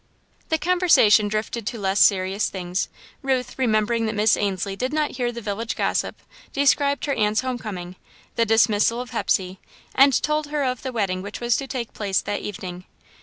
[0.49, 2.89] The conversation drifted to less serious things.
[3.21, 6.15] Ruth, remembering that Miss Ainslie did not hear the village gossip,
[6.53, 7.95] described her aunt's home coming,
[8.35, 9.59] the dismissal of Hepsey,
[9.93, 12.85] and told her of the wedding which was to take place that evening.